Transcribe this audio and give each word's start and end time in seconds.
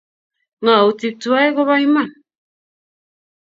Ngautik 0.63 1.15
tuwai 1.21 1.49
ko 1.55 1.61
ba 1.67 1.75
iman 1.85 2.09